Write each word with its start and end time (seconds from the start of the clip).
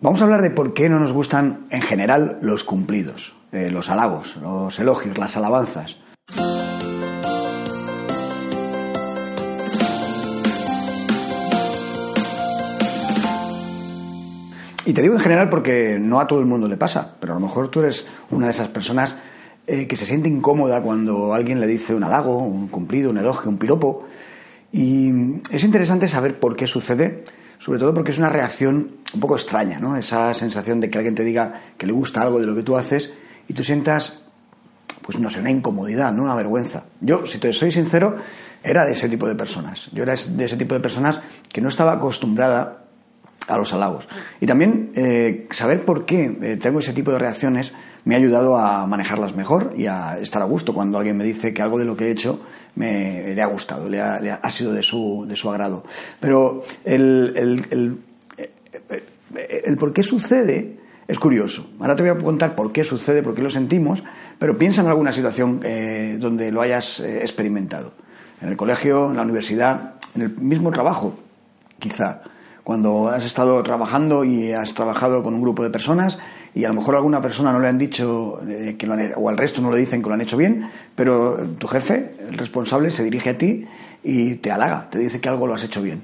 Vamos 0.00 0.20
a 0.20 0.26
hablar 0.26 0.42
de 0.42 0.50
por 0.50 0.74
qué 0.74 0.88
no 0.88 1.00
nos 1.00 1.12
gustan 1.12 1.66
en 1.70 1.82
general 1.82 2.38
los 2.40 2.62
cumplidos, 2.62 3.34
eh, 3.50 3.68
los 3.68 3.90
halagos, 3.90 4.36
los 4.36 4.78
elogios, 4.78 5.18
las 5.18 5.36
alabanzas. 5.36 5.96
Y 14.86 14.92
te 14.92 15.02
digo 15.02 15.14
en 15.14 15.20
general 15.20 15.48
porque 15.50 15.98
no 16.00 16.20
a 16.20 16.28
todo 16.28 16.38
el 16.38 16.46
mundo 16.46 16.68
le 16.68 16.76
pasa, 16.76 17.16
pero 17.18 17.32
a 17.32 17.40
lo 17.40 17.44
mejor 17.44 17.66
tú 17.66 17.80
eres 17.80 18.06
una 18.30 18.46
de 18.46 18.52
esas 18.52 18.68
personas 18.68 19.18
eh, 19.66 19.88
que 19.88 19.96
se 19.96 20.06
siente 20.06 20.28
incómoda 20.28 20.80
cuando 20.80 21.34
alguien 21.34 21.58
le 21.58 21.66
dice 21.66 21.96
un 21.96 22.04
halago, 22.04 22.38
un 22.38 22.68
cumplido, 22.68 23.10
un 23.10 23.18
elogio, 23.18 23.50
un 23.50 23.58
piropo. 23.58 24.06
Y 24.70 25.40
es 25.50 25.64
interesante 25.64 26.06
saber 26.06 26.38
por 26.38 26.54
qué 26.54 26.68
sucede, 26.68 27.24
sobre 27.58 27.78
todo 27.78 27.94
porque 27.94 28.10
es 28.10 28.18
una 28.18 28.30
reacción 28.30 28.98
un 29.12 29.20
poco 29.20 29.36
extraña, 29.36 29.78
¿no? 29.78 29.96
Esa 29.96 30.32
sensación 30.34 30.80
de 30.80 30.90
que 30.90 30.98
alguien 30.98 31.14
te 31.14 31.24
diga 31.24 31.62
que 31.76 31.86
le 31.86 31.92
gusta 31.92 32.22
algo 32.22 32.40
de 32.40 32.46
lo 32.46 32.54
que 32.54 32.62
tú 32.62 32.76
haces 32.76 33.12
y 33.48 33.54
tú 33.54 33.64
sientas, 33.64 34.22
pues 35.02 35.18
no 35.18 35.30
sé, 35.30 35.40
una 35.40 35.50
incomodidad, 35.50 36.12
¿no? 36.12 36.24
Una 36.24 36.34
vergüenza. 36.34 36.84
Yo, 37.00 37.26
si 37.26 37.38
te 37.38 37.52
soy 37.52 37.72
sincero, 37.72 38.16
era 38.62 38.84
de 38.84 38.92
ese 38.92 39.08
tipo 39.08 39.26
de 39.26 39.34
personas. 39.34 39.90
Yo 39.92 40.02
era 40.02 40.14
de 40.14 40.44
ese 40.44 40.56
tipo 40.56 40.74
de 40.74 40.80
personas 40.80 41.20
que 41.52 41.60
no 41.60 41.68
estaba 41.68 41.92
acostumbrada 41.92 42.87
a 43.48 43.56
los 43.56 43.72
halagos. 43.72 44.08
Y 44.40 44.46
también 44.46 44.92
eh, 44.94 45.46
saber 45.50 45.84
por 45.84 46.04
qué 46.04 46.36
eh, 46.42 46.58
tengo 46.60 46.78
ese 46.78 46.92
tipo 46.92 47.10
de 47.10 47.18
reacciones 47.18 47.72
me 48.04 48.14
ha 48.14 48.18
ayudado 48.18 48.56
a 48.56 48.86
manejarlas 48.86 49.34
mejor 49.34 49.74
y 49.76 49.86
a 49.86 50.18
estar 50.18 50.40
a 50.40 50.44
gusto 50.44 50.72
cuando 50.72 50.98
alguien 50.98 51.16
me 51.16 51.24
dice 51.24 51.52
que 51.52 51.62
algo 51.62 51.78
de 51.78 51.84
lo 51.84 51.96
que 51.96 52.06
he 52.06 52.10
hecho 52.10 52.40
me, 52.76 53.34
le 53.34 53.42
ha 53.42 53.46
gustado, 53.46 53.88
le 53.88 54.00
ha, 54.00 54.14
ha, 54.14 54.50
sido 54.50 54.72
de 54.72 54.82
su, 54.82 55.26
de 55.28 55.36
su 55.36 55.50
agrado. 55.50 55.84
Pero 56.20 56.62
el, 56.84 57.34
el, 57.36 57.98
el, 59.64 59.76
por 59.76 59.92
qué 59.92 60.02
sucede 60.02 60.78
es 61.06 61.18
curioso. 61.18 61.68
Ahora 61.80 61.96
te 61.96 62.02
voy 62.02 62.10
a 62.12 62.16
contar 62.16 62.54
por 62.54 62.72
qué 62.72 62.84
sucede, 62.84 63.22
por 63.22 63.34
qué 63.34 63.42
lo 63.42 63.50
sentimos, 63.50 64.02
pero 64.38 64.56
piensa 64.56 64.80
en 64.80 64.88
alguna 64.88 65.12
situación 65.12 65.60
eh, 65.64 66.16
donde 66.18 66.50
lo 66.50 66.62
hayas 66.62 67.00
experimentado. 67.00 67.92
En 68.40 68.48
el 68.48 68.56
colegio, 68.56 69.10
en 69.10 69.16
la 69.16 69.22
universidad, 69.22 69.94
en 70.14 70.22
el 70.22 70.36
mismo 70.36 70.70
trabajo, 70.70 71.18
quizá 71.78 72.22
cuando 72.68 73.08
has 73.08 73.24
estado 73.24 73.62
trabajando 73.62 74.24
y 74.24 74.52
has 74.52 74.74
trabajado 74.74 75.22
con 75.22 75.32
un 75.32 75.40
grupo 75.40 75.62
de 75.62 75.70
personas 75.70 76.18
y 76.54 76.66
a 76.66 76.68
lo 76.68 76.74
mejor 76.74 76.96
a 76.96 76.98
alguna 76.98 77.22
persona 77.22 77.50
no 77.50 77.60
le 77.60 77.68
han 77.68 77.78
dicho 77.78 78.42
eh, 78.46 78.76
que 78.78 78.86
lo 78.86 78.92
han, 78.92 79.14
o 79.16 79.30
al 79.30 79.38
resto 79.38 79.62
no 79.62 79.72
le 79.72 79.78
dicen 79.78 80.02
que 80.02 80.08
lo 80.08 80.14
han 80.14 80.20
hecho 80.20 80.36
bien, 80.36 80.68
pero 80.94 81.38
tu 81.56 81.66
jefe, 81.66 82.12
el 82.28 82.36
responsable, 82.36 82.90
se 82.90 83.04
dirige 83.04 83.30
a 83.30 83.38
ti 83.38 83.64
y 84.04 84.34
te 84.34 84.50
halaga, 84.50 84.90
te 84.90 84.98
dice 84.98 85.18
que 85.18 85.30
algo 85.30 85.46
lo 85.46 85.54
has 85.54 85.64
hecho 85.64 85.80
bien. 85.80 86.02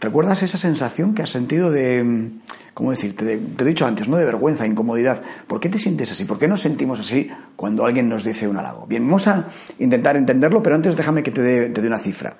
¿Recuerdas 0.00 0.42
esa 0.42 0.58
sensación 0.58 1.14
que 1.14 1.22
has 1.22 1.30
sentido 1.30 1.70
de, 1.70 2.30
¿cómo 2.74 2.90
decirte? 2.90 3.38
te 3.38 3.62
he 3.62 3.66
dicho 3.68 3.86
antes, 3.86 4.08
¿no? 4.08 4.16
De 4.16 4.24
vergüenza, 4.24 4.66
incomodidad. 4.66 5.22
¿Por 5.46 5.60
qué 5.60 5.68
te 5.68 5.78
sientes 5.78 6.10
así? 6.10 6.24
¿Por 6.24 6.36
qué 6.36 6.48
nos 6.48 6.62
sentimos 6.62 6.98
así 6.98 7.30
cuando 7.54 7.86
alguien 7.86 8.08
nos 8.08 8.24
dice 8.24 8.48
un 8.48 8.56
halago? 8.56 8.86
Bien, 8.88 9.06
vamos 9.06 9.28
a 9.28 9.46
intentar 9.78 10.16
entenderlo, 10.16 10.64
pero 10.64 10.74
antes 10.74 10.96
déjame 10.96 11.22
que 11.22 11.30
te 11.30 11.68
dé 11.68 11.86
una 11.86 11.98
cifra 11.98 12.34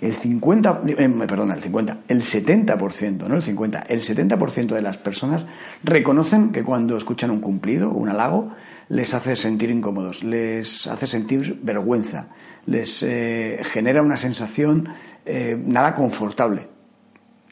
el 0.00 0.14
50, 0.14 0.82
eh, 0.86 1.08
perdona, 1.26 1.54
el 1.54 1.60
50, 1.60 1.98
el 2.06 2.22
70%, 2.22 3.26
no 3.26 3.34
el 3.34 3.42
50, 3.42 3.80
el 3.88 4.00
70% 4.00 4.68
de 4.68 4.82
las 4.82 4.96
personas 4.98 5.44
reconocen 5.82 6.52
que 6.52 6.62
cuando 6.62 6.96
escuchan 6.96 7.30
un 7.30 7.40
cumplido 7.40 7.90
un 7.90 8.08
halago 8.08 8.52
les 8.88 9.12
hace 9.14 9.34
sentir 9.34 9.70
incómodos, 9.70 10.22
les 10.22 10.86
hace 10.86 11.06
sentir 11.06 11.58
vergüenza, 11.62 12.28
les 12.66 13.02
eh, 13.02 13.60
genera 13.64 14.02
una 14.02 14.16
sensación 14.16 14.88
eh, 15.26 15.60
nada 15.62 15.94
confortable. 15.94 16.68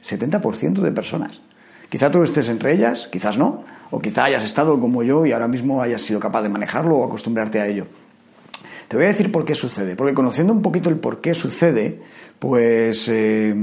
70% 0.03 0.81
de 0.81 0.92
personas. 0.92 1.42
Quizá 1.88 2.10
tú 2.10 2.22
estés 2.22 2.48
entre 2.48 2.72
ellas, 2.72 3.08
quizás 3.10 3.36
no, 3.36 3.64
o 3.91 4.00
quizá 4.00 4.25
hayas 4.25 4.44
estado 4.44 4.78
como 4.81 5.03
yo 5.03 5.27
y 5.27 5.33
ahora 5.33 5.48
mismo 5.48 5.83
hayas 5.83 6.03
sido 6.03 6.20
capaz 6.20 6.42
de 6.42 6.48
manejarlo 6.48 6.97
o 6.97 7.05
acostumbrarte 7.05 7.60
a 7.60 7.66
ello. 7.66 7.86
Te 8.88 8.96
voy 8.96 9.06
a 9.06 9.08
decir 9.08 9.32
por 9.32 9.44
qué 9.44 9.54
sucede, 9.54 9.97
porque 9.97 10.14
conociendo 10.14 10.52
un 10.52 10.62
poquito 10.62 10.88
el 10.88 10.97
por 10.97 11.20
qué 11.20 11.34
sucede, 11.34 12.00
pues, 12.38 13.08
eh, 13.08 13.54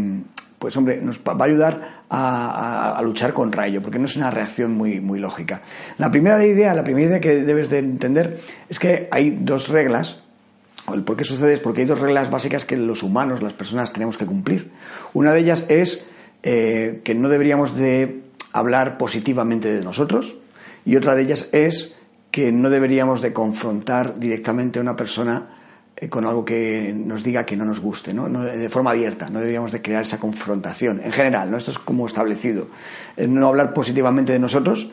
pues 0.59 0.75
hombre, 0.75 1.00
nos 1.01 1.19
va 1.19 1.34
a 1.39 1.44
ayudar 1.44 2.03
a, 2.09 3.01
luchar 3.03 3.33
contra 3.33 3.67
ello, 3.67 3.81
porque 3.81 4.00
no 4.00 4.06
es 4.06 4.16
una 4.16 4.29
reacción 4.29 4.72
muy, 4.72 5.19
lógica. 5.19 5.62
La 5.97 6.12
primera 6.12 6.45
idea, 6.45 6.73
la 6.73 6.83
primera 6.83 7.07
idea 7.07 7.19
que 7.19 7.41
debes 7.41 7.69
de 7.69 7.79
entender 7.79 8.41
es 8.69 8.79
que 8.79 9.07
hay 9.12 9.31
dos 9.41 9.69
reglas 9.69 10.19
el 10.94 11.03
por 11.03 11.16
qué 11.16 11.23
sucede 11.23 11.53
es 11.53 11.62
porque 11.62 11.81
hay 11.81 11.88
dos 11.88 12.00
reglas 12.00 12.29
básicas 12.29 12.66
que 12.66 12.75
los 12.75 13.03
humanos, 13.03 13.41
las 13.41 13.53
personas, 13.53 13.94
tenemos 13.94 14.17
que 14.17 14.25
cumplir. 14.25 14.72
Una 15.13 15.31
de 15.31 15.39
ellas 15.39 15.66
es 15.69 16.06
eh, 16.44 17.00
que 17.06 17.16
no 17.16 17.29
deberíamos 17.29 17.78
de 17.78 18.23
hablar 18.51 18.97
positivamente 18.97 19.73
de 19.73 19.81
nosotros 19.81 20.35
y 20.85 20.97
otra 20.97 21.16
de 21.16 21.22
ellas 21.22 21.47
es 21.53 21.95
que 22.33 22.51
no 22.51 22.71
deberíamos 22.71 23.21
de 23.21 23.31
confrontar 23.31 24.17
directamente 24.17 24.79
a 24.79 24.81
una 24.81 24.95
persona 24.95 25.49
eh, 25.95 26.09
con 26.09 26.25
algo 26.25 26.44
que 26.44 26.91
nos 26.91 27.23
diga 27.23 27.45
que 27.45 27.55
no 27.55 27.63
nos 27.63 27.79
guste, 27.79 28.11
¿no? 28.11 28.27
de 28.27 28.69
forma 28.69 28.89
abierta, 28.89 29.27
no 29.29 29.38
deberíamos 29.38 29.71
de 29.71 29.83
crear 29.83 30.01
esa 30.01 30.19
confrontación. 30.19 30.99
En 31.03 31.11
general, 31.11 31.51
¿no? 31.51 31.57
esto 31.57 31.69
es 31.69 31.77
como 31.77 32.07
establecido. 32.07 32.69
No 33.17 33.49
hablar 33.49 33.71
positivamente 33.71 34.33
de 34.33 34.39
nosotros 34.39 34.89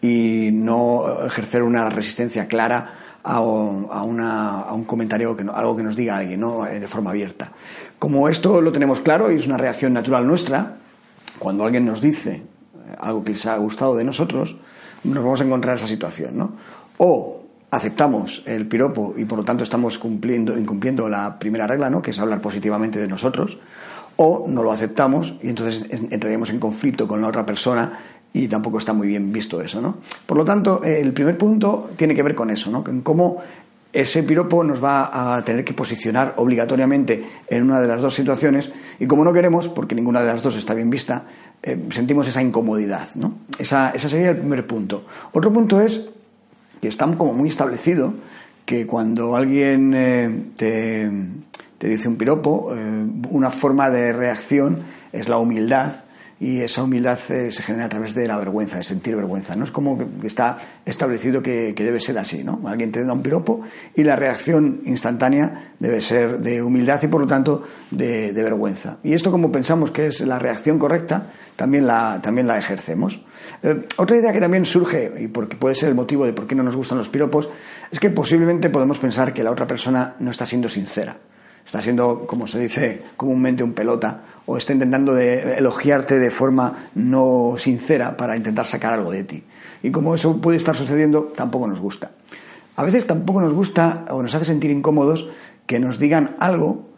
y 0.00 0.48
no 0.50 1.26
ejercer 1.26 1.62
una 1.62 1.90
resistencia 1.90 2.48
clara 2.48 2.94
a, 3.22 3.42
un 3.42 4.84
comentario, 4.86 5.36
que, 5.36 5.44
algo 5.52 5.76
que 5.76 5.82
nos 5.82 5.94
diga 5.94 6.16
alguien, 6.16 6.40
¿no? 6.40 6.66
Eh, 6.66 6.80
de 6.80 6.88
forma 6.88 7.10
abierta. 7.10 7.52
Como 7.98 8.30
esto 8.30 8.62
lo 8.62 8.72
tenemos 8.72 9.00
claro 9.00 9.30
y 9.30 9.36
es 9.36 9.46
una 9.46 9.58
reacción 9.58 9.92
natural 9.92 10.26
nuestra, 10.26 10.78
cuando 11.38 11.66
alguien 11.66 11.84
nos 11.84 12.00
dice 12.00 12.32
eh, 12.32 12.96
algo 12.98 13.22
que 13.22 13.32
les 13.32 13.44
ha 13.44 13.58
gustado 13.58 13.94
de 13.94 14.04
nosotros, 14.04 14.56
nos 15.04 15.22
vamos 15.22 15.40
a 15.40 15.44
encontrar 15.44 15.76
esa 15.76 15.86
situación, 15.86 16.36
¿no? 16.36 16.52
O 16.98 17.42
aceptamos 17.72 18.42
el 18.44 18.66
piropo 18.66 19.14
y 19.16 19.24
por 19.24 19.38
lo 19.38 19.44
tanto 19.44 19.64
estamos 19.64 19.96
cumpliendo, 19.96 20.56
incumpliendo 20.58 21.08
la 21.08 21.38
primera 21.38 21.66
regla, 21.66 21.88
¿no? 21.88 22.02
que 22.02 22.10
es 22.10 22.18
hablar 22.18 22.40
positivamente 22.40 23.00
de 23.00 23.08
nosotros, 23.08 23.58
o 24.16 24.44
no 24.46 24.62
lo 24.62 24.72
aceptamos 24.72 25.34
y 25.42 25.48
entonces 25.48 25.86
entraríamos 25.90 26.50
en 26.50 26.60
conflicto 26.60 27.08
con 27.08 27.22
la 27.22 27.28
otra 27.28 27.46
persona 27.46 27.98
y 28.34 28.46
tampoco 28.46 28.76
está 28.76 28.92
muy 28.92 29.08
bien 29.08 29.32
visto 29.32 29.60
eso, 29.60 29.80
¿no? 29.80 29.96
Por 30.26 30.36
lo 30.38 30.44
tanto, 30.44 30.82
el 30.82 31.12
primer 31.12 31.36
punto 31.36 31.90
tiene 31.96 32.14
que 32.14 32.22
ver 32.22 32.34
con 32.34 32.50
eso, 32.50 32.70
¿no? 32.70 32.84
En 32.86 33.02
cómo 33.02 33.42
ese 33.92 34.22
piropo 34.22 34.64
nos 34.64 34.82
va 34.82 35.36
a 35.36 35.44
tener 35.44 35.64
que 35.64 35.74
posicionar 35.74 36.34
obligatoriamente 36.36 37.24
en 37.46 37.62
una 37.62 37.80
de 37.80 37.86
las 37.86 38.00
dos 38.00 38.14
situaciones 38.14 38.72
y 38.98 39.06
como 39.06 39.24
no 39.24 39.32
queremos, 39.32 39.68
porque 39.68 39.94
ninguna 39.94 40.20
de 40.20 40.26
las 40.28 40.42
dos 40.42 40.56
está 40.56 40.74
bien 40.74 40.88
vista, 40.88 41.24
eh, 41.62 41.78
sentimos 41.90 42.26
esa 42.26 42.42
incomodidad. 42.42 43.08
¿no? 43.16 43.34
Esa, 43.58 43.90
ese 43.90 44.08
sería 44.08 44.30
el 44.30 44.38
primer 44.38 44.66
punto. 44.66 45.04
Otro 45.32 45.52
punto 45.52 45.80
es 45.80 46.08
que 46.80 46.88
está 46.88 47.06
como 47.16 47.34
muy 47.34 47.50
establecido 47.50 48.14
que 48.64 48.86
cuando 48.86 49.36
alguien 49.36 49.92
eh, 49.94 50.44
te, 50.56 51.10
te, 51.78 51.88
dice 51.88 52.08
un 52.08 52.16
piropo, 52.16 52.74
eh, 52.74 53.06
una 53.30 53.50
forma 53.50 53.90
de 53.90 54.12
reacción 54.12 54.78
es 55.12 55.28
la 55.28 55.38
humildad 55.38 56.04
y 56.42 56.60
esa 56.60 56.82
humildad 56.82 57.20
eh, 57.28 57.52
se 57.52 57.62
genera 57.62 57.84
a 57.84 57.88
través 57.88 58.14
de 58.14 58.26
la 58.26 58.36
vergüenza, 58.36 58.76
de 58.76 58.82
sentir 58.82 59.14
vergüenza. 59.14 59.54
¿no? 59.54 59.62
Es 59.62 59.70
como 59.70 59.96
que 59.96 60.26
está 60.26 60.58
establecido 60.84 61.40
que, 61.40 61.72
debe 61.72 62.00
ser 62.00 62.18
así. 62.18 62.42
¿no? 62.42 62.60
Alguien 62.66 62.90
te 62.90 63.04
da 63.04 63.12
un 63.12 63.22
piropo 63.22 63.60
y 63.94 64.02
la 64.02 64.16
reacción 64.16 64.80
instantánea 64.84 65.74
debe 65.78 66.00
ser 66.00 66.40
de 66.40 66.60
humildad 66.60 67.00
y 67.00 67.06
por 67.06 67.20
lo 67.20 67.28
tanto 67.28 67.62
de, 67.92 68.32
vergüenza. 68.32 68.98
Y 69.04 69.12
esto 69.12 69.30
como 69.30 69.52
pensamos 69.52 69.92
que 69.92 70.08
es 70.08 70.20
la 70.22 70.40
reacción 70.40 70.80
correcta, 70.80 71.30
también 71.54 71.86
la, 71.86 72.18
también 72.20 72.48
la 72.48 72.58
ejercemos. 72.58 73.22
Eh, 73.62 73.86
otra 73.98 74.16
idea 74.16 74.32
que 74.32 74.40
también 74.40 74.64
surge, 74.64 75.12
y 75.20 75.28
porque 75.28 75.56
puede 75.56 75.76
ser 75.76 75.90
el 75.90 75.94
motivo 75.94 76.26
de 76.26 76.32
por 76.32 76.48
qué 76.48 76.56
no 76.56 76.64
nos 76.64 76.74
gustan 76.74 76.98
los 76.98 77.08
piropos, 77.08 77.48
es 77.88 78.00
que 78.00 78.10
posiblemente 78.10 78.68
podemos 78.68 78.98
pensar 78.98 79.32
que 79.32 79.44
la 79.44 79.52
otra 79.52 79.68
persona 79.68 80.16
no 80.18 80.32
está 80.32 80.44
siendo 80.44 80.68
sincera 80.68 81.16
está 81.64 81.82
siendo, 81.82 82.26
como 82.26 82.46
se 82.46 82.58
dice 82.58 83.02
comúnmente, 83.16 83.62
un 83.62 83.72
pelota, 83.72 84.22
o 84.46 84.56
está 84.56 84.72
intentando 84.72 85.16
elogiarte 85.18 86.18
de 86.18 86.30
forma 86.30 86.88
no 86.94 87.54
sincera 87.58 88.16
para 88.16 88.36
intentar 88.36 88.66
sacar 88.66 88.92
algo 88.92 89.12
de 89.12 89.24
ti. 89.24 89.44
Y 89.82 89.90
como 89.90 90.14
eso 90.14 90.40
puede 90.40 90.56
estar 90.56 90.76
sucediendo, 90.76 91.32
tampoco 91.36 91.66
nos 91.66 91.80
gusta. 91.80 92.10
A 92.76 92.84
veces 92.84 93.06
tampoco 93.06 93.40
nos 93.40 93.52
gusta 93.52 94.04
o 94.10 94.22
nos 94.22 94.34
hace 94.34 94.46
sentir 94.46 94.70
incómodos 94.70 95.28
que 95.66 95.78
nos 95.78 95.98
digan 95.98 96.36
algo 96.38 96.92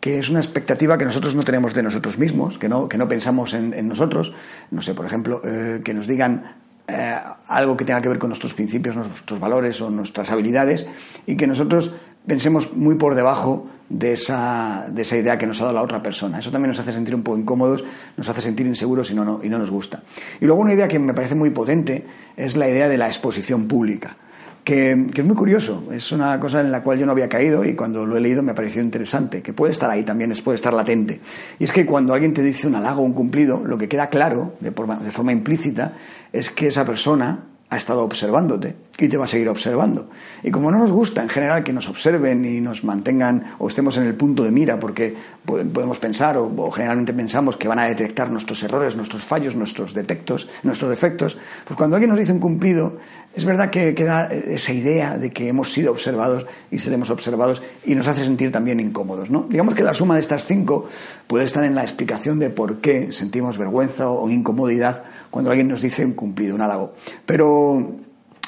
que 0.00 0.18
es 0.18 0.28
una 0.28 0.40
expectativa 0.40 0.98
que 0.98 1.06
nosotros 1.06 1.34
no 1.34 1.44
tenemos 1.44 1.72
de 1.72 1.82
nosotros 1.82 2.18
mismos, 2.18 2.58
que 2.58 2.68
no, 2.68 2.90
que 2.90 2.98
no 2.98 3.08
pensamos 3.08 3.54
en, 3.54 3.88
nosotros. 3.88 4.34
No 4.70 4.82
sé, 4.82 4.92
por 4.92 5.06
ejemplo, 5.06 5.40
eh, 5.42 5.80
que 5.82 5.94
nos 5.94 6.06
digan 6.06 6.56
eh, 6.86 7.16
algo 7.48 7.74
que 7.74 7.86
tenga 7.86 8.02
que 8.02 8.10
ver 8.10 8.18
con 8.18 8.28
nuestros 8.28 8.52
principios, 8.52 8.96
nuestros 8.96 9.40
valores 9.40 9.80
o 9.80 9.88
nuestras 9.88 10.30
habilidades 10.30 10.86
y 11.26 11.36
que 11.36 11.46
nosotros 11.46 11.94
pensemos 12.26 12.72
muy 12.74 12.94
por 12.96 13.14
debajo 13.14 13.66
de 13.88 14.14
esa, 14.14 14.86
de 14.90 15.02
esa 15.02 15.16
idea 15.16 15.38
que 15.38 15.46
nos 15.46 15.60
ha 15.60 15.64
dado 15.64 15.74
la 15.74 15.82
otra 15.82 16.02
persona. 16.02 16.38
Eso 16.38 16.50
también 16.50 16.68
nos 16.68 16.80
hace 16.80 16.92
sentir 16.92 17.14
un 17.14 17.22
poco 17.22 17.38
incómodos, 17.38 17.84
nos 18.16 18.28
hace 18.28 18.40
sentir 18.40 18.66
inseguros 18.66 19.10
y 19.10 19.14
no, 19.14 19.40
y 19.42 19.48
no 19.48 19.58
nos 19.58 19.70
gusta. 19.70 20.02
Y 20.40 20.46
luego 20.46 20.60
una 20.60 20.72
idea 20.72 20.88
que 20.88 20.98
me 20.98 21.14
parece 21.14 21.34
muy 21.34 21.50
potente 21.50 22.04
es 22.36 22.56
la 22.56 22.68
idea 22.68 22.88
de 22.88 22.98
la 22.98 23.06
exposición 23.06 23.68
pública. 23.68 24.16
que, 24.64 24.92
es 24.92 25.24
muy 25.24 25.36
curioso. 25.36 25.84
Es 25.92 26.10
una 26.12 26.40
cosa 26.40 26.60
en 26.60 26.72
la 26.72 26.82
cual 26.82 26.98
yo 26.98 27.04
no 27.04 27.12
había 27.12 27.28
caído 27.28 27.64
y 27.64 27.74
cuando 27.74 28.06
lo 28.06 28.16
he 28.16 28.20
leído 28.20 28.42
me 28.42 28.52
ha 28.52 28.54
parecido 28.54 28.82
interesante, 28.82 29.42
que 29.42 29.52
puede 29.52 29.72
estar 29.72 29.90
ahí 29.90 30.02
también, 30.02 30.32
puede 30.42 30.56
estar 30.56 30.72
latente. 30.72 31.20
Y 31.58 31.64
es 31.64 31.72
que 31.72 31.84
cuando 31.84 32.14
alguien 32.14 32.32
te 32.32 32.42
dice 32.42 32.66
un 32.66 32.74
halago 32.74 33.02
un 33.02 33.12
cumplido, 33.12 33.62
lo 33.64 33.76
que 33.76 33.88
queda 33.88 34.08
claro, 34.08 34.54
de 34.60 34.72
forma 34.72 35.32
implícita, 35.32 35.92
es 36.32 36.48
que 36.48 36.68
esa 36.68 36.86
persona 36.86 37.53
ha 37.74 37.76
estado 37.76 38.02
observándote 38.02 38.76
y 38.98 39.08
te 39.08 39.16
va 39.16 39.24
a 39.24 39.26
seguir 39.26 39.48
observando. 39.48 40.08
Y 40.42 40.50
como 40.50 40.70
no 40.70 40.78
nos 40.78 40.92
gusta 40.92 41.22
en 41.22 41.28
general 41.28 41.64
que 41.64 41.72
nos 41.72 41.88
observen 41.88 42.44
y 42.44 42.60
nos 42.60 42.84
mantengan 42.84 43.56
o 43.58 43.68
estemos 43.68 43.96
en 43.96 44.04
el 44.04 44.14
punto 44.14 44.44
de 44.44 44.50
mira 44.50 44.78
porque 44.78 45.14
podemos 45.44 45.98
pensar 45.98 46.36
o, 46.36 46.70
generalmente 46.70 47.12
pensamos 47.12 47.56
que 47.56 47.68
van 47.68 47.80
a 47.80 47.88
detectar 47.88 48.30
nuestros 48.30 48.62
errores, 48.62 48.96
nuestros 48.96 49.24
fallos, 49.24 49.56
nuestros 49.56 49.94
detectos, 49.94 50.48
nuestros 50.62 50.90
defectos, 50.90 51.36
pues 51.64 51.76
cuando 51.76 51.96
alguien 51.96 52.10
nos 52.10 52.18
dice 52.18 52.32
un 52.32 52.40
cumplido, 52.40 52.98
es 53.36 53.44
verdad 53.44 53.70
que 53.70 53.94
queda 53.94 54.26
esa 54.26 54.72
idea 54.72 55.18
de 55.18 55.30
que 55.30 55.48
hemos 55.48 55.72
sido 55.72 55.90
observados 55.90 56.46
y 56.70 56.78
seremos 56.78 57.10
observados 57.10 57.62
y 57.84 57.94
nos 57.94 58.06
hace 58.06 58.24
sentir 58.24 58.52
también 58.52 58.78
incómodos. 58.80 59.30
¿no? 59.30 59.46
Digamos 59.48 59.74
que 59.74 59.82
la 59.82 59.94
suma 59.94 60.14
de 60.14 60.20
estas 60.20 60.44
cinco 60.44 60.88
puede 61.26 61.44
estar 61.44 61.64
en 61.64 61.74
la 61.74 61.82
explicación 61.82 62.38
de 62.38 62.50
por 62.50 62.80
qué 62.80 63.12
sentimos 63.12 63.58
vergüenza 63.58 64.08
o 64.08 64.30
incomodidad 64.30 65.04
cuando 65.30 65.50
alguien 65.50 65.68
nos 65.68 65.82
dice 65.82 66.04
un 66.04 66.12
cumplido, 66.12 66.54
un 66.54 66.60
halago. 66.60 66.94
Pero 67.26 67.96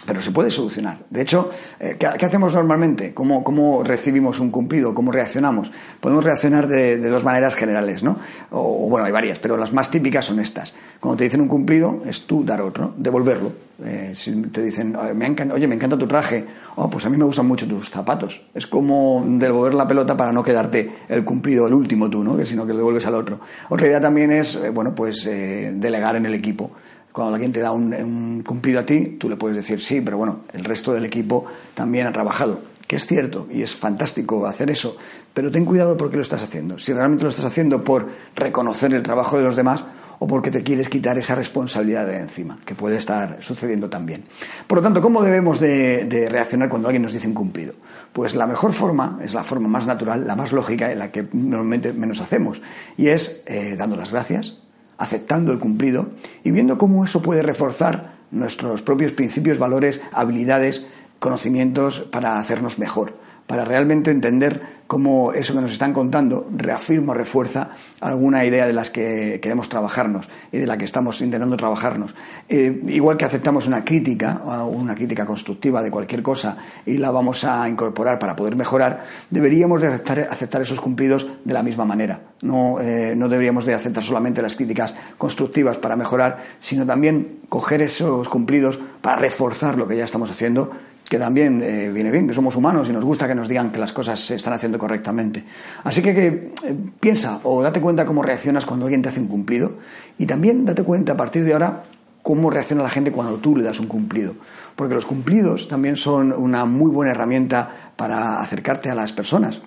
pero 0.07 0.23
se 0.23 0.31
puede 0.31 0.51
solucionar. 0.51 0.99
De 1.11 1.23
hecho, 1.23 1.51
eh, 1.81 1.97
¿qué, 1.99 2.07
hacemos 2.07 2.55
normalmente? 2.55 3.13
¿Cómo, 3.13 3.83
recibimos 3.83 4.39
un 4.39 4.51
cumplido? 4.51 4.95
¿Cómo 4.95 5.11
reaccionamos? 5.11 5.71
Podemos 6.01 6.25
reaccionar 6.25 6.69
de, 6.69 6.97
dos 6.97 7.25
maneras 7.25 7.55
generales, 7.55 8.03
¿no? 8.03 8.19
O, 8.51 8.89
bueno, 8.89 9.07
hay 9.07 9.13
varias, 9.13 9.39
pero 9.39 9.57
las 9.57 9.73
más 9.73 9.91
típicas 9.91 10.25
son 10.25 10.39
estas. 10.41 10.73
Cuando 11.01 11.19
te 11.19 11.25
dicen 11.25 11.41
un 11.41 11.49
cumplido, 11.49 12.03
es 12.07 12.27
tú 12.27 12.45
dar 12.45 12.61
otro, 12.61 12.95
devolverlo. 12.97 13.53
Eh, 13.85 14.13
si 14.15 14.33
te 14.45 14.63
dicen, 14.63 14.97
me, 15.15 15.27
encanta, 15.27 15.55
oye, 15.55 15.69
me 15.69 15.75
encanta 15.75 15.99
tu 15.99 16.07
traje, 16.07 16.47
oh, 16.77 16.89
pues 16.89 17.05
a 17.05 17.11
mí 17.11 17.19
me 17.19 17.25
gustan 17.25 17.47
mucho 17.47 17.67
tus 17.67 17.91
zapatos. 17.91 18.41
Es 18.55 18.67
como 18.67 19.23
devolver 19.27 19.75
la 19.75 19.87
pelota 19.87 20.17
para 20.17 20.33
no 20.33 20.43
quedarte 20.43 20.91
el 21.09 21.25
cumplido, 21.25 21.67
el 21.67 21.75
último 21.75 22.09
tú, 22.09 22.25
¿no? 22.25 22.37
Que 22.37 22.47
sino 22.47 22.65
que 22.67 22.73
lo 22.73 22.79
devuelves 22.79 23.05
al 23.07 23.17
otro. 23.17 23.41
Otra 23.69 23.87
idea 23.89 24.01
también 24.01 24.31
es, 24.31 24.55
eh, 24.57 24.71
bueno, 24.71 24.95
pues 24.95 25.25
delegar 25.25 26.17
en 26.17 26.27
el 26.27 26.35
equipo 26.35 26.71
cuando 27.17 27.33
alguien 27.33 27.51
te 27.51 27.61
da 27.61 27.73
un, 27.73 28.43
cumplido 28.47 28.79
a 28.79 28.85
ti, 28.85 29.17
tú 29.19 29.31
le 29.31 29.37
puedes 29.37 29.57
decir 29.57 29.81
sí, 29.81 30.03
pero 30.03 30.19
bueno, 30.19 30.41
el 30.53 30.67
resto 30.67 30.93
del 30.93 31.07
equipo 31.07 31.47
también 31.73 32.07
ha 32.07 32.13
trabajado. 32.13 32.61
Que 32.87 32.97
es 32.97 33.07
cierto 33.07 33.49
y 33.51 33.63
es 33.63 33.75
fantástico 33.75 34.47
hacer 34.47 34.71
eso, 34.71 34.99
pero 35.33 35.51
ten 35.51 35.65
cuidado 35.65 35.97
por 35.97 36.11
qué 36.11 36.17
lo 36.17 36.23
estás 36.23 36.43
haciendo. 36.43 36.79
Si 36.79 36.93
realmente 36.93 37.25
lo 37.25 37.31
estás 37.31 37.47
haciendo 37.47 37.83
por 37.83 38.07
reconocer 38.35 38.93
el 38.93 39.03
trabajo 39.03 39.39
de 39.39 39.45
los 39.45 39.57
demás 39.57 39.83
o 40.19 40.27
porque 40.27 40.51
te 40.51 40.63
quieres 40.63 40.91
quitar 40.91 41.17
esa 41.17 41.35
responsabilidad 41.35 42.07
de 42.07 42.19
encima, 42.19 42.59
que 42.67 42.75
puede 42.75 42.99
estar 42.99 43.39
sucediendo 43.41 43.89
también. 43.89 44.25
Por 44.67 44.77
lo 44.77 44.83
tanto, 44.83 45.01
¿cómo 45.01 45.23
debemos 45.23 45.59
de, 45.59 46.29
reaccionar 46.31 46.69
cuando 46.69 46.89
alguien 46.89 47.03
nos 47.03 47.15
dice 47.15 47.29
un 47.29 47.35
cumplido? 47.35 47.73
Pues 48.13 48.35
la 48.35 48.47
mejor 48.47 48.75
forma, 48.75 49.21
es 49.23 49.33
la 49.33 49.43
forma 49.43 49.69
más 49.69 49.87
natural, 49.87 50.27
la 50.27 50.37
más 50.37 50.53
lógica, 50.53 50.93
en 50.93 50.99
la 50.99 51.11
que 51.11 51.27
normalmente 51.33 51.95
menos 51.95 52.21
hacemos, 52.21 52.61
y 52.99 53.09
es 53.09 53.43
eh, 53.47 53.75
dando 53.79 53.97
las 53.97 54.11
gracias, 54.11 54.59
aceptando 54.99 55.53
el 55.53 55.59
cumplido 55.59 56.11
y 56.45 56.51
viendo 56.51 56.79
cómo 56.79 57.05
eso 57.05 57.23
puede 57.23 57.43
reforzar 57.43 58.17
nuestros 58.31 58.83
propios 58.83 59.13
principios, 59.13 59.59
valores, 59.59 60.01
habilidades, 60.13 60.87
conocimientos 61.19 62.01
para 62.01 62.39
hacernos 62.39 62.79
mejor 62.79 63.26
para 63.47 63.65
realmente 63.65 64.11
entender 64.11 64.77
cómo 64.87 65.33
eso 65.33 65.55
que 65.55 65.61
nos 65.61 65.73
están 65.73 65.93
contando 65.93 66.49
reafirma, 66.55 67.15
refuerza 67.15 67.71
alguna 68.01 68.45
idea 68.45 68.67
de 68.67 68.73
las 68.73 68.91
que 68.91 69.41
queremos 69.41 69.69
trabajarnos 69.69 70.29
y 70.53 70.59
de 70.59 70.67
la 70.67 70.77
que 70.77 70.85
estamos 70.85 71.21
intentando 71.21 71.57
trabajarnos. 71.57 72.15
Eh, 72.49 72.83
igual 72.89 73.17
que 73.17 73.25
aceptamos 73.25 73.67
una 73.67 73.85
crítica, 73.85 74.43
una 74.67 74.95
crítica 74.95 75.25
constructiva 75.25 75.83
de 75.83 75.91
cualquier 75.91 76.23
cosa 76.23 76.57
y 76.85 76.99
la 76.99 77.11
vamos 77.11 77.45
a 77.45 77.69
incorporar 77.69 78.19
para 78.19 78.37
poder 78.37 78.57
mejorar, 78.57 79.05
deberíamos 79.31 79.81
de 79.81 79.89
aceptar, 79.89 80.63
esos 80.63 80.81
cumplidos 80.81 81.27
de 81.45 81.55
la 81.55 81.63
misma 81.63 81.85
manera. 81.85 82.21
No, 82.43 82.81
eh, 82.81 83.15
no 83.17 83.29
deberíamos 83.29 83.67
de 83.67 83.75
aceptar 83.75 84.05
solamente 84.05 84.43
las 84.43 84.57
críticas 84.57 84.95
constructivas 85.19 85.79
para 85.79 85.97
mejorar, 85.97 86.39
sino 86.61 86.87
también 86.87 87.41
coger 87.49 87.83
esos 87.83 88.29
cumplidos 88.29 88.79
para 89.01 89.17
reforzar 89.17 89.77
lo 89.77 89.87
que 89.87 89.97
ya 89.97 90.05
estamos 90.05 90.31
haciendo 90.31 90.71
que 91.09 91.19
también 91.19 91.63
eh, 91.63 91.91
viene 91.93 92.11
bien, 92.11 92.27
que 92.27 92.35
somos 92.35 92.57
humanos 92.57 92.89
y 92.89 92.93
nos 92.93 93.05
gusta 93.05 93.29
que 93.29 93.35
nos 93.35 93.49
digan 93.49 93.71
que 93.71 93.79
las 93.79 93.93
cosas 93.93 94.19
se 94.19 94.35
están 94.35 94.55
haciendo 94.55 94.79
correctamente. 94.79 95.45
Así 95.85 96.03
que, 96.03 96.11
eh, 96.11 96.53
piensa 96.99 97.41
o 97.45 97.63
date 97.63 97.81
cuenta 97.81 98.05
cómo 98.05 98.23
reaccionas 98.23 98.67
cuando 98.67 98.87
alguien 98.87 99.03
te 99.03 99.11
hace 99.11 99.21
un 99.21 99.29
cumplido 99.29 99.75
y 100.19 100.27
también 100.27 100.65
date 100.65 100.83
cuenta 100.83 101.13
a 101.13 101.17
partir 101.17 101.45
de 101.45 101.53
ahora 101.53 101.85
cómo 102.23 102.51
reacciona 102.51 102.83
la 102.83 102.91
gente 102.91 103.13
cuando 103.13 103.37
tú 103.37 103.57
le 103.57 103.63
das 103.63 103.79
un 103.79 103.87
cumplido. 103.87 104.35
Porque 104.75 104.95
los 104.95 105.07
cumplidos 105.07 105.69
también 105.69 105.97
son 105.97 106.33
una 106.33 106.65
muy 106.65 106.91
buena 106.91 107.13
herramienta 107.13 107.93
para 107.95 108.41
acercarte 108.41 108.91
a 108.91 108.97
las 108.97 109.13
personas. 109.13 109.63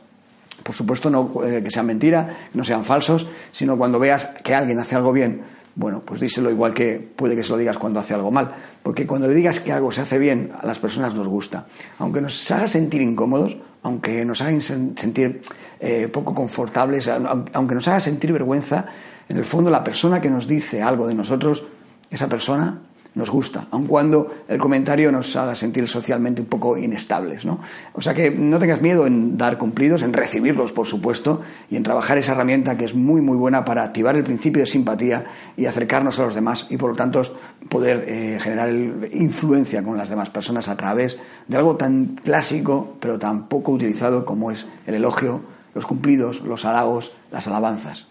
Por 0.61 0.75
supuesto, 0.75 1.09
no 1.09 1.31
eh, 1.45 1.63
que 1.63 1.71
sean 1.71 1.85
mentira, 1.85 2.35
que 2.51 2.57
no 2.57 2.65
sean 2.65 2.83
falsos, 2.83 3.27
sino 3.51 3.77
cuando 3.77 3.97
veas 3.97 4.25
que 4.43 4.53
alguien 4.53 4.77
hace 4.79 4.97
algo 4.97 5.13
bien, 5.13 5.41
bueno, 5.79 6.03
pues 6.05 6.19
díselo 6.19 6.51
igual 6.51 6.73
que 6.73 6.99
puede 6.99 7.37
que 7.37 7.43
se 7.43 7.51
lo 7.51 7.57
digas 7.57 7.77
cuando 7.77 8.01
hace 8.01 8.13
algo 8.13 8.31
mal, 8.31 8.51
porque 8.83 9.07
cuando 9.07 9.29
le 9.29 9.33
digas 9.33 9.61
que 9.61 9.71
algo 9.71 9.93
se 9.93 10.01
hace 10.01 10.17
bien, 10.17 10.51
a 10.61 10.65
las 10.65 10.77
personas 10.77 11.15
nos 11.15 11.25
gusta. 11.25 11.67
Aunque 11.99 12.19
nos 12.19 12.51
haga 12.51 12.67
sentir 12.67 13.01
incómodos, 13.01 13.55
aunque 13.81 14.25
nos 14.25 14.41
haga 14.41 14.59
sentir 14.59 15.39
eh, 15.79 16.09
poco 16.09 16.35
confortables, 16.35 17.07
aunque 17.07 17.75
nos 17.75 17.87
haga 17.87 18.01
sentir 18.01 18.33
vergüenza, 18.33 18.87
en 19.29 19.37
el 19.37 19.45
fondo 19.45 19.69
la 19.69 19.81
persona 19.81 20.19
que 20.19 20.29
nos 20.29 20.49
dice 20.49 20.81
algo 20.81 21.07
de 21.07 21.13
nosotros, 21.13 21.63
esa 22.11 22.27
persona 22.27 22.81
nos 23.15 23.31
gusta, 23.31 23.67
aun 23.71 23.87
cuando 23.87 24.43
el 24.47 24.59
comentario 24.59 25.11
nos 25.11 25.35
haga 25.35 25.55
sentir 25.55 25.87
socialmente 25.87 26.41
un 26.41 26.47
poco 26.47 26.77
inestables. 26.77 27.43
¿no? 27.43 27.59
O 27.93 28.01
sea 28.01 28.13
que 28.13 28.29
no 28.29 28.59
tengas 28.59 28.81
miedo 28.81 29.07
en 29.07 29.37
dar 29.37 29.57
cumplidos, 29.57 30.03
en 30.03 30.13
recibirlos, 30.13 30.71
por 30.71 30.87
supuesto, 30.87 31.41
y 31.69 31.75
en 31.75 31.83
trabajar 31.83 32.17
esa 32.17 32.33
herramienta 32.33 32.77
que 32.77 32.85
es 32.85 32.93
muy, 32.93 33.21
muy 33.21 33.35
buena 33.35 33.65
para 33.65 33.83
activar 33.83 34.15
el 34.15 34.23
principio 34.23 34.61
de 34.61 34.67
simpatía 34.67 35.25
y 35.57 35.65
acercarnos 35.65 36.19
a 36.19 36.23
los 36.23 36.35
demás 36.35 36.67
y, 36.69 36.77
por 36.77 36.91
lo 36.91 36.95
tanto, 36.95 37.21
poder 37.67 38.05
eh, 38.07 38.37
generar 38.39 38.69
influencia 39.11 39.83
con 39.83 39.97
las 39.97 40.09
demás 40.09 40.29
personas 40.29 40.67
a 40.67 40.77
través 40.77 41.19
de 41.47 41.57
algo 41.57 41.75
tan 41.75 42.17
clásico, 42.23 42.95
pero 42.99 43.17
tan 43.17 43.47
poco 43.47 43.71
utilizado 43.71 44.23
como 44.23 44.51
es 44.51 44.67
el 44.85 44.95
elogio, 44.95 45.41
los 45.73 45.85
cumplidos, 45.85 46.41
los 46.41 46.65
halagos, 46.65 47.11
las 47.31 47.47
alabanzas. 47.47 48.08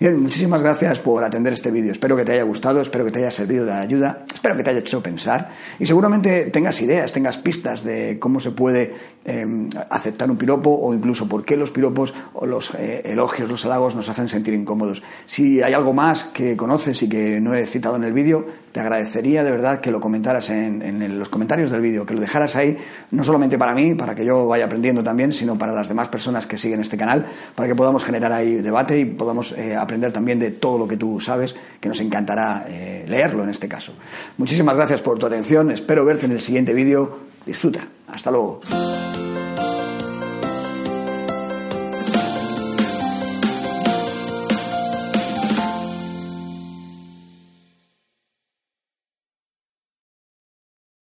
Bien, 0.00 0.22
muchísimas 0.22 0.62
gracias 0.62 1.00
por 1.00 1.24
atender 1.24 1.52
este 1.52 1.72
vídeo. 1.72 1.90
Espero 1.90 2.16
que 2.16 2.24
te 2.24 2.30
haya 2.30 2.44
gustado, 2.44 2.80
espero 2.80 3.04
que 3.04 3.10
te 3.10 3.18
haya 3.18 3.32
servido 3.32 3.66
de 3.66 3.72
ayuda, 3.72 4.24
espero 4.32 4.56
que 4.56 4.62
te 4.62 4.70
haya 4.70 4.78
hecho 4.78 5.02
pensar 5.02 5.50
y 5.76 5.86
seguramente 5.86 6.50
tengas 6.52 6.80
ideas, 6.80 7.12
tengas 7.12 7.36
pistas 7.38 7.82
de 7.82 8.16
cómo 8.20 8.38
se 8.38 8.52
puede 8.52 8.94
em, 9.24 9.68
aceptar 9.90 10.30
un 10.30 10.36
piropo 10.36 10.70
o 10.70 10.94
incluso 10.94 11.28
por 11.28 11.44
qué 11.44 11.56
los 11.56 11.72
piropos 11.72 12.14
o 12.34 12.46
los 12.46 12.72
eh, 12.76 13.02
elogios, 13.06 13.50
los 13.50 13.64
halagos 13.64 13.96
nos 13.96 14.08
hacen 14.08 14.28
sentir 14.28 14.54
incómodos. 14.54 15.02
Si 15.26 15.60
hay 15.62 15.72
algo 15.72 15.92
más 15.92 16.22
que 16.26 16.56
conoces 16.56 17.02
y 17.02 17.08
que 17.08 17.40
no 17.40 17.54
he 17.54 17.66
citado 17.66 17.96
en 17.96 18.04
el 18.04 18.12
vídeo, 18.12 18.46
te 18.70 18.78
agradecería 18.78 19.42
de 19.42 19.50
verdad 19.50 19.80
que 19.80 19.90
lo 19.90 19.98
comentaras 19.98 20.50
en, 20.50 21.18
los 21.18 21.28
comentarios 21.28 21.72
del 21.72 21.80
vídeo, 21.80 22.06
que 22.06 22.14
lo 22.14 22.20
dejaras 22.20 22.54
ahí, 22.54 22.78
no 23.10 23.24
solamente 23.24 23.58
para 23.58 23.74
mí, 23.74 23.96
para 23.96 24.14
que 24.14 24.24
yo 24.24 24.46
vaya 24.46 24.66
aprendiendo 24.66 25.02
también, 25.02 25.32
sino 25.32 25.58
para 25.58 25.72
las 25.72 25.88
demás 25.88 26.06
personas 26.08 26.46
que 26.46 26.56
siguen 26.56 26.80
este 26.80 26.96
canal, 26.96 27.26
para 27.56 27.68
que 27.68 27.74
podamos 27.74 28.04
generar 28.04 28.32
ahí 28.32 28.56
debate 28.56 29.00
y 29.00 29.04
podamos 29.04 29.50
eh, 29.58 29.74
aprender 29.88 30.12
también 30.12 30.38
de 30.38 30.50
todo 30.50 30.76
lo 30.76 30.86
que 30.86 30.98
tú 30.98 31.18
sabes, 31.18 31.56
que 31.80 31.88
nos 31.88 31.98
encantará 32.00 32.66
eh, 32.68 33.06
leerlo 33.08 33.42
en 33.42 33.48
este 33.48 33.66
caso. 33.66 33.94
Muchísimas 34.36 34.76
gracias 34.76 35.00
por 35.00 35.18
tu 35.18 35.26
atención, 35.26 35.70
espero 35.70 36.04
verte 36.04 36.26
en 36.26 36.32
el 36.32 36.42
siguiente 36.42 36.74
vídeo. 36.74 37.18
Disfruta. 37.46 37.88
Hasta 38.08 38.30
luego. 38.30 38.60